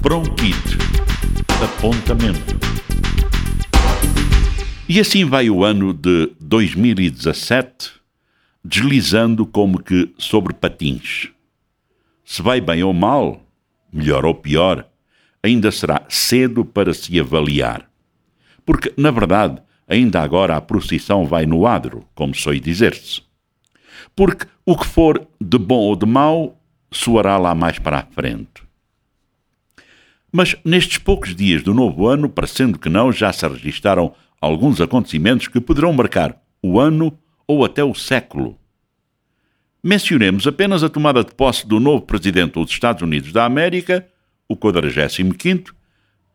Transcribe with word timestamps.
Bronquite. 0.00 0.78
Apontamento. 1.62 2.58
E 4.88 4.98
assim 4.98 5.26
vai 5.26 5.50
o 5.50 5.62
ano 5.62 5.92
de 5.92 6.32
2017, 6.40 7.92
deslizando 8.64 9.44
como 9.44 9.82
que 9.82 10.10
sobre 10.16 10.54
patins. 10.54 11.28
Se 12.24 12.40
vai 12.40 12.62
bem 12.62 12.82
ou 12.82 12.94
mal, 12.94 13.42
melhor 13.92 14.24
ou 14.24 14.34
pior, 14.34 14.88
ainda 15.42 15.70
será 15.70 16.02
cedo 16.08 16.64
para 16.64 16.94
se 16.94 17.20
avaliar. 17.20 17.86
Porque, 18.64 18.94
na 18.96 19.10
verdade, 19.10 19.60
ainda 19.86 20.22
agora 20.22 20.56
a 20.56 20.62
procissão 20.62 21.26
vai 21.26 21.44
no 21.44 21.66
adro, 21.66 22.06
como 22.14 22.34
soe 22.34 22.58
dizer-se. 22.58 23.20
Porque 24.16 24.46
o 24.64 24.78
que 24.78 24.86
for 24.86 25.28
de 25.38 25.58
bom 25.58 25.80
ou 25.80 25.94
de 25.94 26.06
mau, 26.06 26.58
soará 26.90 27.36
lá 27.36 27.54
mais 27.54 27.78
para 27.78 27.98
a 27.98 28.06
frente. 28.06 28.69
Mas 30.32 30.56
nestes 30.64 30.98
poucos 30.98 31.34
dias 31.34 31.62
do 31.62 31.74
novo 31.74 32.06
ano, 32.06 32.28
parecendo 32.28 32.78
que 32.78 32.88
não, 32.88 33.12
já 33.12 33.32
se 33.32 33.46
registaram 33.46 34.14
alguns 34.40 34.80
acontecimentos 34.80 35.48
que 35.48 35.60
poderão 35.60 35.92
marcar 35.92 36.40
o 36.62 36.78
ano 36.78 37.16
ou 37.46 37.64
até 37.64 37.82
o 37.82 37.94
século. 37.94 38.56
Mencionemos 39.82 40.46
apenas 40.46 40.84
a 40.84 40.88
tomada 40.88 41.24
de 41.24 41.34
posse 41.34 41.66
do 41.66 41.80
novo 41.80 42.02
presidente 42.02 42.52
dos 42.52 42.70
Estados 42.70 43.02
Unidos 43.02 43.32
da 43.32 43.44
América, 43.44 44.06
o 44.48 44.54
45, 44.54 45.74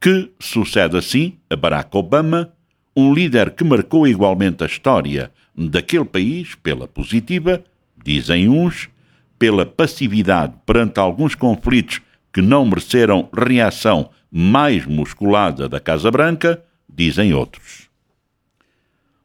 que 0.02 0.32
sucede 0.40 0.98
assim 0.98 1.38
a 1.49 1.55
Barack 1.55 1.96
Obama, 1.96 2.52
um 2.96 3.13
líder 3.13 3.52
que 3.52 3.63
marcou 3.63 4.07
igualmente 4.07 4.63
a 4.63 4.68
história 4.68 5.32
daquele 5.55 6.05
país 6.05 6.55
pela 6.55 6.88
positiva, 6.88 7.63
dizem 8.04 8.49
uns, 8.49 8.90
pela 9.38 9.66
passividade 9.66 10.54
perante 10.66 10.99
alguns 10.99 11.35
conflitos 11.35 12.02
que 12.35 12.41
não 12.41 12.66
mereceram 12.66 13.30
reação 13.34 14.09
mais 14.30 14.85
musculada 14.85 15.70
da 15.70 15.80
Casa 15.80 16.12
Branca, 16.12 16.62
dizem 16.89 17.34
outros. 17.34 17.87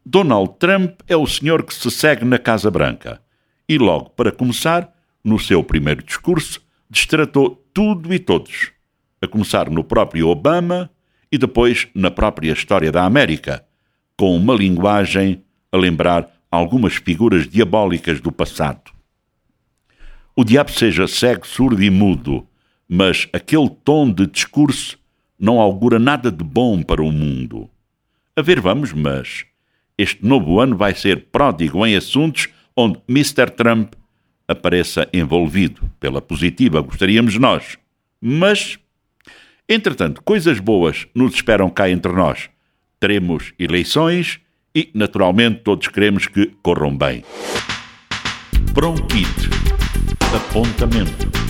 Donald 0.05 0.53
Trump 0.57 1.01
é 1.09 1.17
o 1.17 1.27
senhor 1.27 1.63
que 1.63 1.73
se 1.73 1.91
segue 1.91 2.23
na 2.23 2.37
Casa 2.37 2.71
Branca 2.71 3.21
e, 3.67 3.77
logo 3.77 4.11
para 4.11 4.31
começar, 4.31 4.89
no 5.21 5.37
seu 5.37 5.61
primeiro 5.61 6.01
discurso, 6.01 6.61
destratou 6.89 7.61
tudo 7.73 8.13
e 8.13 8.17
todos, 8.17 8.71
a 9.21 9.27
começar 9.27 9.69
no 9.69 9.83
próprio 9.83 10.29
Obama 10.29 10.89
e 11.29 11.37
depois 11.37 11.89
na 11.93 12.09
própria 12.09 12.53
história 12.53 12.93
da 12.93 13.03
América, 13.03 13.65
com 14.15 14.37
uma 14.37 14.55
linguagem 14.55 15.43
a 15.69 15.75
lembrar 15.75 16.31
algumas 16.49 16.95
figuras 16.95 17.45
diabólicas 17.45 18.21
do 18.21 18.31
passado. 18.31 18.89
O 20.33 20.45
diabo 20.45 20.71
seja 20.71 21.09
cego, 21.09 21.45
surdo 21.45 21.83
e 21.83 21.89
mudo, 21.89 22.47
mas 22.93 23.29
aquele 23.31 23.69
tom 23.69 24.11
de 24.11 24.27
discurso 24.27 24.99
não 25.39 25.61
augura 25.61 25.97
nada 25.97 26.29
de 26.29 26.43
bom 26.43 26.83
para 26.83 27.01
o 27.01 27.09
mundo. 27.09 27.69
A 28.35 28.41
ver, 28.41 28.59
vamos, 28.59 28.91
mas 28.91 29.45
este 29.97 30.25
novo 30.25 30.59
ano 30.59 30.75
vai 30.75 30.93
ser 30.93 31.27
pródigo 31.31 31.85
em 31.85 31.95
assuntos 31.95 32.49
onde 32.75 32.99
Mr. 33.07 33.49
Trump 33.51 33.93
apareça 34.45 35.07
envolvido. 35.13 35.89
Pela 36.01 36.21
positiva, 36.21 36.81
gostaríamos 36.81 37.37
nós. 37.37 37.77
Mas, 38.19 38.77
entretanto, 39.69 40.21
coisas 40.21 40.59
boas 40.59 41.07
nos 41.15 41.33
esperam 41.33 41.69
cá 41.69 41.89
entre 41.89 42.11
nós. 42.11 42.49
Teremos 42.99 43.53
eleições 43.57 44.41
e, 44.75 44.89
naturalmente, 44.93 45.61
todos 45.61 45.87
queremos 45.87 46.27
que 46.27 46.47
corram 46.61 46.97
bem. 46.97 47.23
Bronquite. 48.73 49.49
Apontamento 50.35 51.40